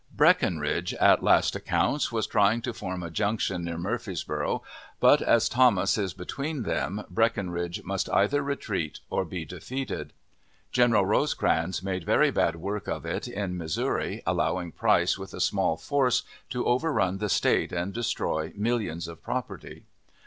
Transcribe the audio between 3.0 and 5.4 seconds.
a junction near Murfreesboro', but,